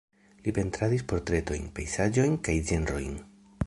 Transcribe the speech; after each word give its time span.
Li 0.47 0.53
pentradis 0.57 1.05
portretojn, 1.13 1.69
pejzaĝojn 1.79 2.43
kaj 2.49 2.61
ĝenrojn. 2.73 3.27